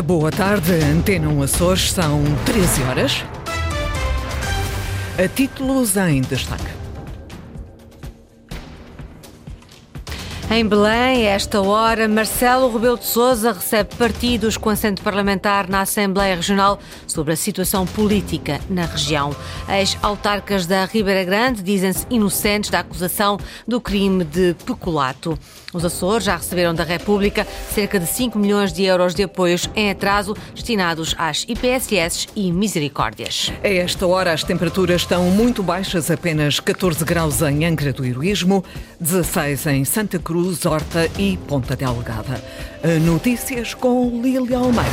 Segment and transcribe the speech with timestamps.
[0.00, 3.24] Boa tarde, Antena 1 Açores, são 13 horas.
[5.22, 6.81] A títulos em destaque.
[10.54, 16.36] Em Belém, esta hora, Marcelo Rebelo de Sousa recebe partidos com assento parlamentar na Assembleia
[16.36, 19.34] Regional sobre a situação política na região.
[19.66, 25.38] Ex-autarcas da Ribeira Grande dizem-se inocentes da acusação do crime de peculato.
[25.72, 29.90] Os Açores já receberam da República cerca de 5 milhões de euros de apoios em
[29.90, 33.50] atraso destinados às IPSS e misericórdias.
[33.64, 38.62] A esta hora, as temperaturas estão muito baixas, apenas 14 graus em Angra do Heroísmo,
[39.00, 42.42] 16 em Santa Cruz Cruz, Horta e Ponta Delgada.
[43.04, 44.90] Notícias com Lília Almeida.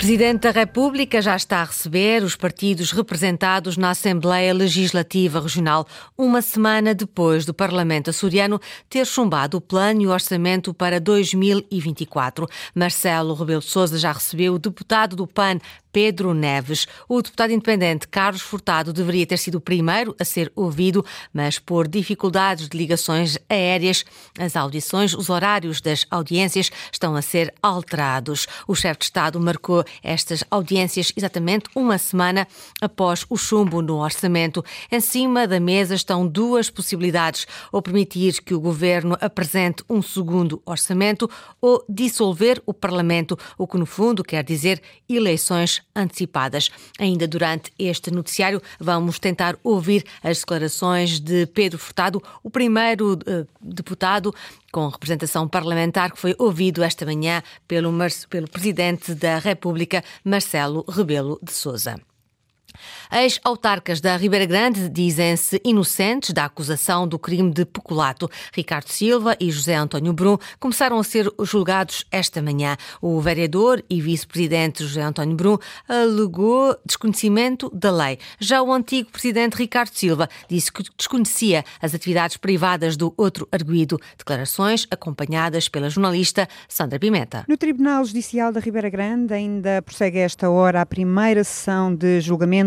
[0.00, 5.86] Presidente da República já está a receber os partidos representados na Assembleia Legislativa Regional,
[6.16, 8.58] uma semana depois do Parlamento açoriano
[8.88, 12.48] ter chumbado o plano e o orçamento para 2024.
[12.74, 15.58] Marcelo Rebelo de Sousa já recebeu o deputado do PAN,
[15.92, 16.86] Pedro Neves.
[17.08, 21.88] O deputado independente Carlos Furtado deveria ter sido o primeiro a ser ouvido, mas por
[21.88, 24.04] dificuldades de ligações aéreas,
[24.38, 28.46] as audições, os horários das audiências estão a ser alterados.
[28.66, 32.46] O chefe de Estado marcou estas audiências exatamente uma semana
[32.80, 34.64] após o chumbo no orçamento.
[34.90, 40.62] Em cima da mesa estão duas possibilidades: ou permitir que o governo apresente um segundo
[40.64, 41.28] orçamento
[41.60, 46.70] ou dissolver o Parlamento, o que no fundo quer dizer eleições antecipadas.
[46.98, 53.46] Ainda durante este noticiário, vamos tentar ouvir as declarações de Pedro Furtado, o primeiro uh,
[53.60, 54.34] deputado
[54.72, 57.92] com representação parlamentar que foi ouvido esta manhã pelo,
[58.28, 62.00] pelo Presidente da República, Marcelo Rebelo de Sousa.
[63.10, 68.28] Ex-autarcas da Ribeira Grande dizem-se inocentes da acusação do crime de peculato.
[68.52, 72.76] Ricardo Silva e José António Brum começaram a ser julgados esta manhã.
[73.00, 75.58] O vereador e vice-presidente José António Brum
[75.88, 78.18] alegou desconhecimento da lei.
[78.38, 83.98] Já o antigo presidente Ricardo Silva disse que desconhecia as atividades privadas do outro arguído.
[84.16, 87.44] Declarações acompanhadas pela jornalista Sandra Pimenta.
[87.48, 92.59] No Tribunal Judicial da Ribeira Grande ainda prossegue esta hora a primeira sessão de julgamento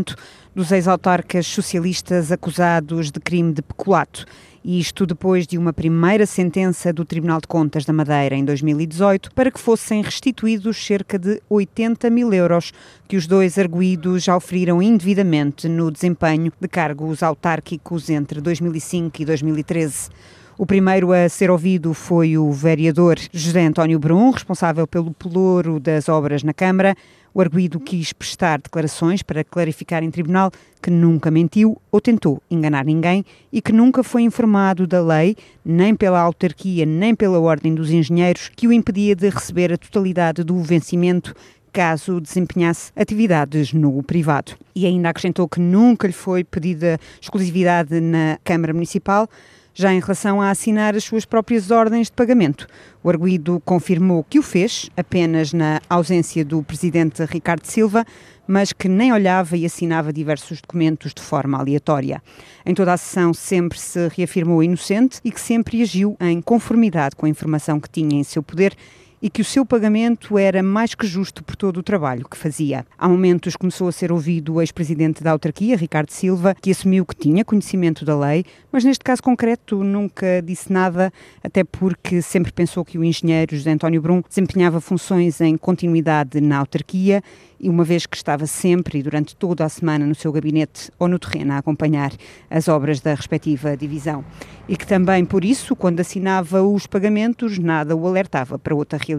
[0.55, 4.25] dos ex-autarcas socialistas acusados de crime de peculato.
[4.63, 9.33] E isto depois de uma primeira sentença do Tribunal de Contas da Madeira em 2018
[9.33, 12.71] para que fossem restituídos cerca de 80 mil euros
[13.07, 19.25] que os dois arguídos já oferiram indevidamente no desempenho de cargos autárquicos entre 2005 e
[19.25, 20.09] 2013.
[20.55, 26.07] O primeiro a ser ouvido foi o vereador José António Brum, responsável pelo pelouro das
[26.07, 26.95] obras na Câmara.
[27.35, 32.85] O arguído quis prestar declarações para clarificar em tribunal que nunca mentiu ou tentou enganar
[32.85, 35.35] ninguém e que nunca foi informado da lei,
[35.65, 40.43] nem pela autarquia, nem pela Ordem dos Engenheiros, que o impedia de receber a totalidade
[40.43, 41.33] do vencimento
[41.71, 44.53] caso desempenhasse atividades no privado.
[44.75, 49.27] E ainda acrescentou que nunca lhe foi pedida exclusividade na Câmara Municipal,
[49.73, 52.67] já em relação a assinar as suas próprias ordens de pagamento.
[53.03, 58.05] O arguído confirmou que o fez, apenas na ausência do presidente Ricardo Silva,
[58.47, 62.21] mas que nem olhava e assinava diversos documentos de forma aleatória.
[62.65, 67.25] Em toda a sessão sempre se reafirmou inocente e que sempre agiu em conformidade com
[67.25, 68.75] a informação que tinha em seu poder
[69.23, 72.85] e que o seu pagamento era mais que justo por todo o trabalho que fazia.
[72.97, 77.15] Há momentos começou a ser ouvido o ex-presidente da autarquia, Ricardo Silva, que assumiu que
[77.15, 81.09] tinha conhecimento da lei, mas neste caso concreto nunca disse nada,
[81.41, 86.57] até porque sempre pensou que o engenheiro José António Brum desempenhava funções em continuidade na
[86.57, 87.23] autarquia
[87.63, 91.07] e uma vez que estava sempre e durante toda a semana no seu gabinete ou
[91.07, 92.11] no terreno a acompanhar
[92.49, 94.25] as obras da respectiva divisão.
[94.67, 99.12] E que também, por isso, quando assinava os pagamentos, nada o alertava para outra realidade.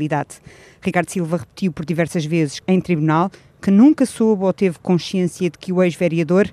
[0.83, 5.59] Ricardo Silva repetiu por diversas vezes em tribunal que nunca soube ou teve consciência de
[5.59, 6.51] que o ex-vereador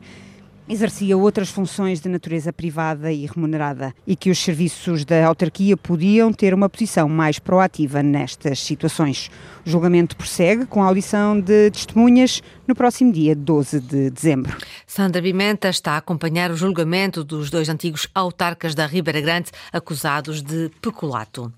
[0.71, 6.31] exercia outras funções de natureza privada e remunerada e que os serviços da autarquia podiam
[6.31, 9.29] ter uma posição mais proativa nestas situações.
[9.65, 14.55] O julgamento prossegue com a audição de testemunhas no próximo dia 12 de dezembro.
[14.87, 20.41] Sandra Pimenta está a acompanhar o julgamento dos dois antigos autarcas da Ribeira Grande acusados
[20.41, 21.51] de peculato.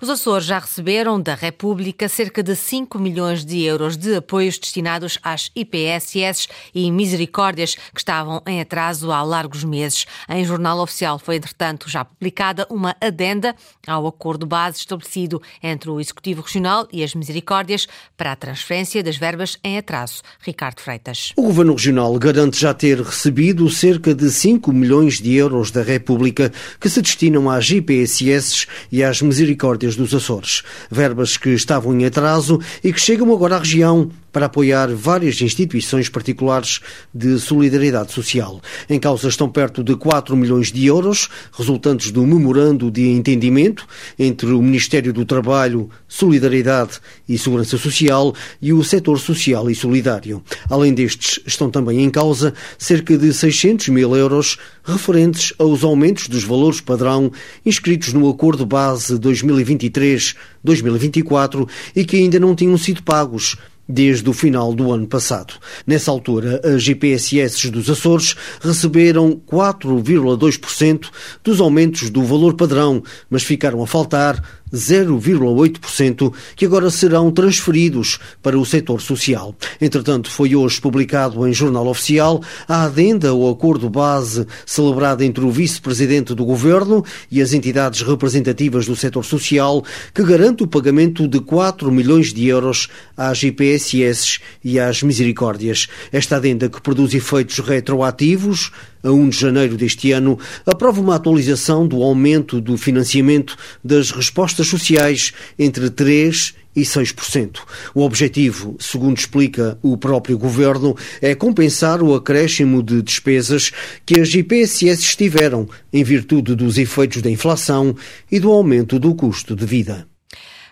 [0.00, 5.18] Os Açores já receberam da República cerca de 5 milhões de euros de apoios destinados
[5.22, 10.06] às IPSS e misericórdias que estavam em atraso há largos meses.
[10.28, 13.54] Em jornal oficial foi, entretanto, já publicada uma adenda
[13.86, 17.86] ao acordo base estabelecido entre o Executivo Regional e as misericórdias
[18.16, 20.22] para a transferência das verbas em atraso.
[20.40, 21.32] Ricardo Freitas.
[21.36, 26.52] O Governo Regional garante já ter recebido cerca de 5 milhões de euros da República
[26.80, 29.55] que se destinam às GPSS e às Misericórdias
[29.96, 30.62] dos Açores.
[30.90, 36.10] Verbas que estavam em atraso e que chegam agora à região para apoiar várias instituições
[36.10, 36.80] particulares
[37.14, 38.60] de solidariedade social.
[38.86, 43.86] Em causa estão perto de 4 milhões de euros, resultantes do memorando de entendimento
[44.18, 50.42] entre o Ministério do Trabalho, Solidariedade e Segurança Social e o setor social e solidário.
[50.68, 56.44] Além destes, estão também em causa cerca de 600 mil euros referentes aos aumentos dos
[56.44, 57.32] valores padrão
[57.64, 61.66] inscritos no Acordo Base 2023-2024
[61.96, 63.56] e que ainda não tinham sido pagos
[63.88, 65.54] desde o final do ano passado.
[65.86, 71.08] Nessa altura, as GPSS dos Açores receberam 4,2%
[71.42, 74.42] dos aumentos do valor padrão, mas ficaram a faltar
[74.72, 79.54] 0,8%, que agora serão transferidos para o setor social.
[79.80, 85.50] Entretanto, foi hoje publicado em Jornal Oficial a adenda ao acordo base celebrado entre o
[85.50, 91.40] vice-presidente do governo e as entidades representativas do setor social, que garante o pagamento de
[91.40, 95.88] 4 milhões de euros às IPSS e às misericórdias.
[96.12, 98.72] Esta adenda, que produz efeitos retroativos,
[99.06, 104.66] a 1 de janeiro deste ano, aprova uma atualização do aumento do financiamento das respostas
[104.66, 107.60] sociais entre 3% e 6%.
[107.94, 113.72] O objetivo, segundo explica o próprio governo, é compensar o acréscimo de despesas
[114.04, 117.96] que as IPSS tiveram em virtude dos efeitos da inflação
[118.30, 120.06] e do aumento do custo de vida.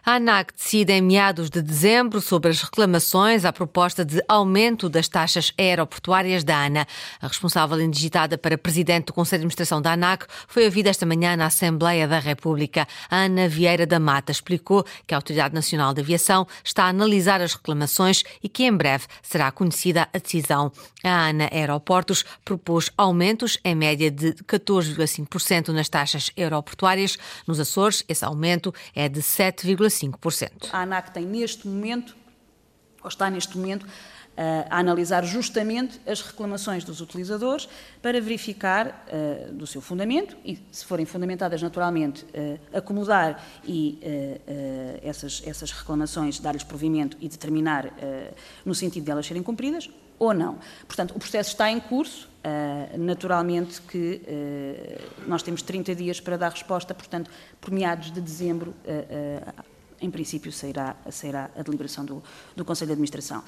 [0.07, 5.09] A ANAC decide em meados de dezembro sobre as reclamações à proposta de aumento das
[5.09, 6.87] taxas aeroportuárias da ANA.
[7.23, 11.35] A responsável indigitada para presidente do Conselho de Administração da ANAC foi ouvida esta manhã
[11.39, 12.87] na Assembleia da República.
[13.11, 17.55] Ana Vieira da Mata explicou que a Autoridade Nacional de Aviação está a analisar as
[17.55, 20.71] reclamações e que em breve será conhecida a decisão.
[21.03, 27.17] A ANA Aeroportos propôs aumentos em média de 14,5% nas taxas aeroportuárias.
[27.47, 29.94] Nos Açores, esse aumento é de 7,5%.
[29.95, 30.69] 5%.
[30.73, 32.17] A ANAC tem neste momento,
[33.03, 33.87] ou está neste momento,
[34.37, 37.69] a analisar justamente as reclamações dos utilizadores
[38.03, 45.01] para verificar uh, do seu fundamento e, se forem fundamentadas naturalmente, uh, acomodar e uh,
[45.03, 47.93] essas, essas reclamações, dar-lhes provimento e determinar
[48.65, 49.89] no sentido de elas serem cumpridas
[50.19, 50.59] ou não.
[50.87, 52.29] Portanto, o processo está em curso,
[52.99, 54.21] naturalmente que
[55.27, 57.31] nós temos 30 dias para dar resposta, portanto,
[57.61, 58.75] por meados de dezembro
[60.01, 62.23] em princípio, sairá, sairá a deliberação do,
[62.55, 63.43] do Conselho de Administração.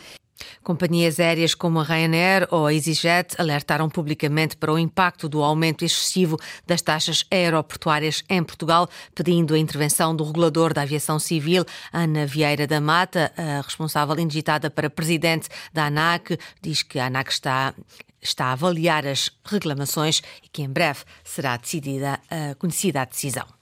[0.62, 5.84] Companhias aéreas como a Ryanair ou a EasyJet alertaram publicamente para o impacto do aumento
[5.84, 12.26] excessivo das taxas aeroportuárias em Portugal, pedindo a intervenção do regulador da aviação civil, Ana
[12.26, 17.74] Vieira da Mata, a responsável indigitada para presidente da ANAC, diz que a ANAC está
[18.20, 22.18] está a avaliar as reclamações e que em breve será decidida,
[22.58, 23.55] conhecida a decisão.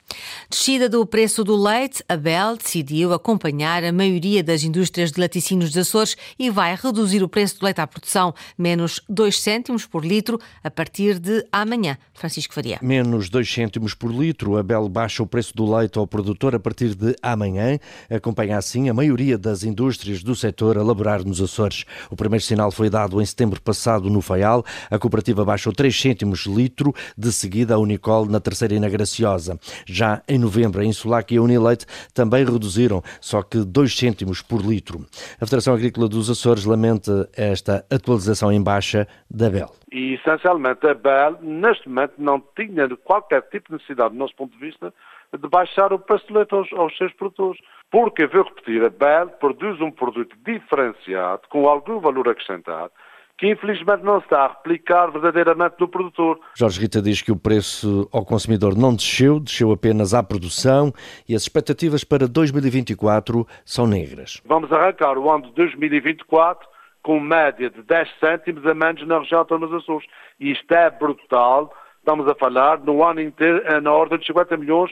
[0.48, 5.70] Descida do preço do leite, a Bel decidiu acompanhar a maioria das indústrias de laticínios
[5.70, 10.04] dos Açores e vai reduzir o preço do leite à produção, menos 2 cêntimos por
[10.04, 11.96] litro, a partir de amanhã.
[12.12, 12.78] Francisco Faria.
[12.82, 14.56] Menos 2 cêntimos por litro.
[14.56, 17.78] A Bel baixa o preço do leite ao produtor a partir de amanhã.
[18.10, 21.84] Acompanha assim a maioria das indústrias do setor a laborar nos Açores.
[22.10, 24.64] O primeiro sinal foi dado em setembro passado no Faial.
[24.90, 29.58] A cooperativa baixou 3 cêntimos litro, de seguida a Unicol na terceira e na Graciosa.
[29.86, 34.60] Já em novembro, a Insulac e a Unileite também reduziram, só que 2 cêntimos por
[34.60, 35.00] litro.
[35.40, 39.70] A Federação Agrícola dos Açores lamenta esta atualização em baixa da BEL.
[39.92, 44.52] E, essencialmente, a BEL, neste momento, não tinha qualquer tipo de necessidade, do nosso ponto
[44.52, 44.92] de vista,
[45.32, 47.60] de baixar o preço do leite aos, aos seus produtores.
[47.90, 52.90] Porque, vou repetir, a BEL produz um produto diferenciado, com algum valor acrescentado,
[53.36, 56.38] que infelizmente não está a replicar verdadeiramente no produtor.
[56.56, 60.92] Jorge Rita diz que o preço ao consumidor não desceu, desceu apenas à produção
[61.28, 64.40] e as expectativas para 2024 são negras.
[64.44, 66.68] Vamos arrancar o ano de 2024
[67.02, 70.08] com média de 10 cêntimos a menos na região dos Açores.
[70.38, 71.72] E isto é brutal.
[71.98, 74.90] Estamos a falar no ano inteiro na ordem de 50 milhões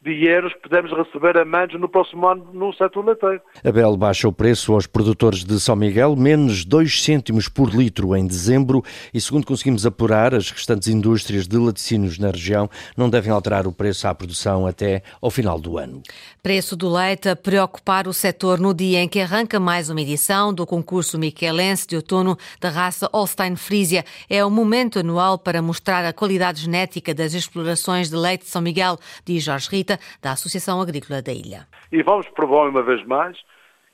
[0.00, 3.40] de euros que podemos receber a menos no próximo ano no setor leiteiro.
[3.64, 8.14] A Bel baixa o preço aos produtores de São Miguel, menos 2 cêntimos por litro
[8.14, 13.32] em dezembro e, segundo conseguimos apurar, as restantes indústrias de laticínios na região não devem
[13.32, 16.00] alterar o preço à produção até ao final do ano.
[16.40, 20.54] Preço do leite a preocupar o setor no dia em que arranca mais uma edição
[20.54, 24.04] do concurso Michelense de outono da raça Holstein Frisia.
[24.30, 28.62] É o momento anual para mostrar a qualidade genética das explorações de leite de São
[28.62, 29.87] Miguel, diz Jorge Rita
[30.22, 31.66] da Associação Agrícola da Ilha.
[31.92, 33.38] E vamos provar uma vez mais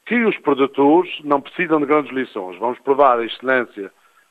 [0.06, 2.58] que os produtores não precisam de grandes lições.
[2.58, 3.90] Vamos provar a excelência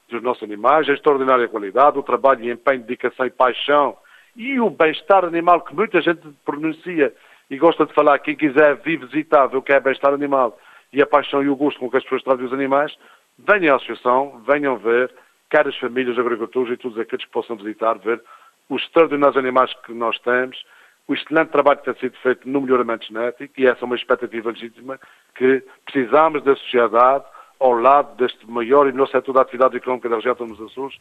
[0.09, 3.97] dos nossos animais, a extraordinária qualidade, o trabalho e empenho, dedicação e paixão
[4.35, 7.13] e o bem-estar animal que muita gente pronuncia
[7.49, 8.19] e gosta de falar.
[8.19, 10.57] Quem quiser vir visitar, ver o que é bem-estar animal
[10.91, 12.95] e a paixão e o gosto com que as pessoas tratam os animais,
[13.37, 15.11] venham à associação, venham ver,
[15.49, 18.21] quer as famílias, agricultores e todos aqueles que possam visitar, ver
[18.69, 20.63] os extraordinários animais que nós temos,
[21.07, 24.49] o excelente trabalho que tem sido feito no melhoramento genético, e essa é uma expectativa
[24.51, 24.99] legítima
[25.35, 27.25] que precisamos da sociedade
[27.59, 30.97] ao lado deste maior e melhor setor da atividade económica da região dos Açores,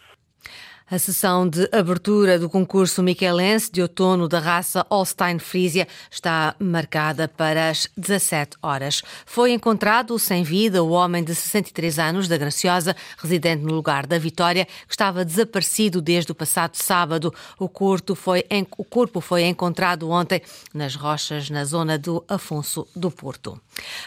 [0.92, 7.26] a sessão de abertura do concurso Michelense de outono da raça Holstein Frisia está marcada
[7.26, 9.00] para as 17 horas.
[9.24, 14.18] Foi encontrado sem vida o homem de 63 anos da Graciosa, residente no lugar da
[14.18, 17.32] Vitória, que estava desaparecido desde o passado sábado.
[17.58, 18.44] O corpo foi,
[18.76, 20.42] o corpo foi encontrado ontem
[20.74, 23.58] nas rochas na zona do Afonso do Porto.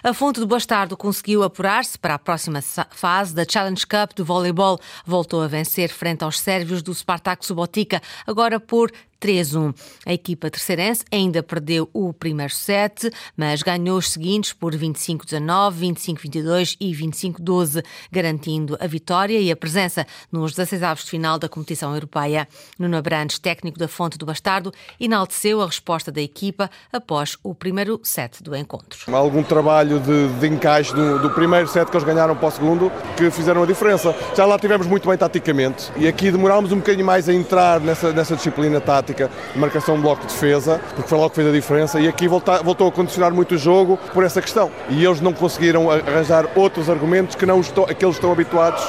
[0.03, 4.79] A Fonte do Bastardo conseguiu apurar-se para a próxima fase da Challenge Cup de voleibol.
[5.03, 9.73] Voltou a vencer frente aos sérvios do Spartak Subotica, agora por 3-1.
[10.05, 16.77] A equipa terceirense ainda perdeu o primeiro set, mas ganhou os seguintes por 25-19, 25-22
[16.79, 21.93] e 25-12, garantindo a vitória e a presença nos 16 avos de final da competição
[21.93, 22.47] europeia.
[22.77, 27.99] Nuno Abrantes, técnico da Fonte do Bastardo, enalteceu a resposta da equipa após o primeiro
[28.03, 28.99] set do encontro.
[29.15, 32.91] Algum trabalho de, de encaixe do, do, primeiro set que eles ganharam para o segundo
[33.17, 34.15] que fizeram a diferença.
[34.35, 38.11] Já lá tivemos muito bem taticamente e aqui demorámos um bocadinho mais a entrar nessa,
[38.11, 41.47] nessa disciplina tática tática de marcação de bloco de defesa, porque foi logo que fez
[41.47, 44.71] a diferença, e aqui volta, voltou a condicionar muito o jogo por essa questão.
[44.89, 48.83] E eles não conseguiram arranjar outros argumentos que não estão, aqueles estão habituados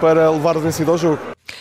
[0.00, 1.18] para levar o vencido ao jogo.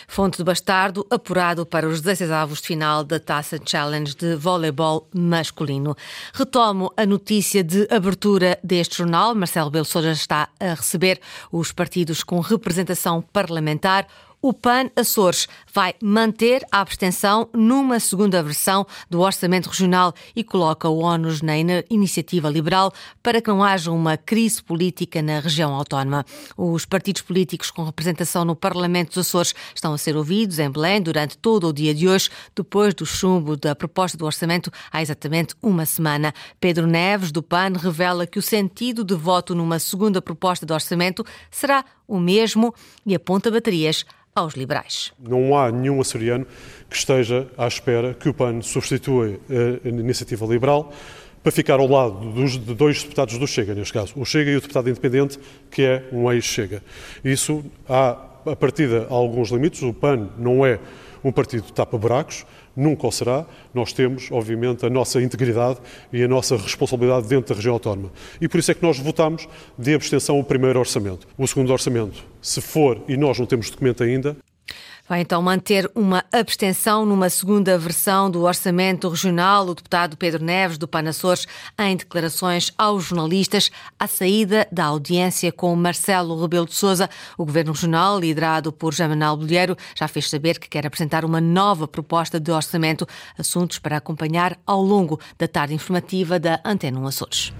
[0.07, 5.07] Fonte do Bastardo, apurado para os 16 avos de final da Taça Challenge de voleibol
[5.13, 5.95] masculino.
[6.33, 9.35] Retomo a notícia de abertura deste jornal.
[9.35, 11.19] Marcelo Belo Souza está a receber
[11.51, 14.07] os partidos com representação parlamentar
[14.41, 20.89] o PAN Açores vai manter a abstenção numa segunda versão do Orçamento Regional e coloca
[20.89, 21.53] o ONUS na
[21.87, 22.91] iniciativa liberal
[23.21, 26.25] para que não haja uma crise política na região autónoma.
[26.57, 30.99] Os partidos políticos com representação no Parlamento dos Açores estão a ser ouvidos em Belém
[30.99, 35.53] durante todo o dia de hoje, depois do chumbo da proposta do orçamento há exatamente
[35.61, 36.33] uma semana.
[36.59, 41.23] Pedro Neves, do PAN, revela que o sentido de voto numa segunda proposta de orçamento
[41.51, 42.73] será o mesmo
[43.05, 44.03] e aponta baterias
[44.37, 45.11] aos liberais.
[45.19, 46.45] Não há nenhum açoriano
[46.89, 49.39] que esteja à espera que o PAN substitua
[49.85, 50.93] a iniciativa liberal
[51.43, 54.57] para ficar ao lado dos, de dois deputados do Chega, neste caso, o Chega e
[54.57, 55.39] o deputado independente,
[55.71, 56.83] que é um ex-Chega.
[57.23, 60.79] Isso há, a partir de alguns limites, o PAN não é
[61.23, 62.45] um partido tapa-buracos,
[62.75, 63.45] nunca o será.
[63.73, 65.79] Nós temos, obviamente, a nossa integridade
[66.13, 68.11] e a nossa responsabilidade dentro da região autónoma.
[68.39, 69.47] E por isso é que nós votamos
[69.77, 71.27] de abstenção o primeiro orçamento.
[71.37, 74.37] O segundo orçamento, se for, e nós não temos documento ainda,
[75.07, 79.65] Vai então manter uma abstenção numa segunda versão do Orçamento Regional.
[79.65, 81.47] O deputado Pedro Neves, do Panaçores,
[81.79, 87.09] em declarações aos jornalistas à saída da audiência com Marcelo Rebelo de Souza.
[87.37, 91.87] O Governo Regional, liderado por Jamanal Bolheiro, já fez saber que quer apresentar uma nova
[91.87, 93.07] proposta de orçamento,
[93.37, 97.53] assuntos para acompanhar ao longo da tarde informativa da Antena 1 Açores.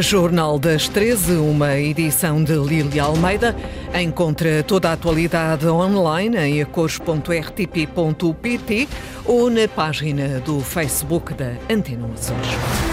[0.00, 3.56] Jornal das 13, uma edição de Lília Almeida.
[3.94, 8.88] Encontra toda a atualidade online em acores.rtp.pt
[9.24, 12.89] ou na página do Facebook da Antena Açores.